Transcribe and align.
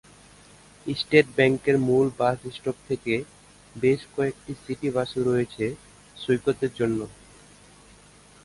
State 0.85 1.27
ব্যাঙ্কের 1.37 1.77
মূল 1.87 2.07
bus 2.19 2.39
stop 2.55 2.77
থেকে 2.89 3.13
বেশ 3.75 4.01
কয়েকটি 4.15 4.51
সিটি 4.63 4.87
বাস 4.95 5.09
রয়েছে 5.27 5.65
সৈকতের 6.17 6.71
জন্য। 6.79 6.99